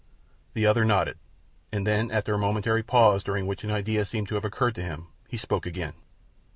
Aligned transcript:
The 0.55 0.65
other 0.65 0.83
nodded, 0.83 1.19
and 1.71 1.85
then 1.85 2.09
after 2.09 2.33
a 2.33 2.37
momentary 2.39 2.81
pause, 2.81 3.23
during 3.23 3.45
which 3.45 3.63
an 3.63 3.69
idea 3.69 4.03
seemed 4.03 4.29
to 4.29 4.33
have 4.33 4.45
occurred 4.45 4.73
to 4.73 4.81
him, 4.83 5.09
he 5.27 5.37
spoke 5.37 5.67
again. 5.67 5.93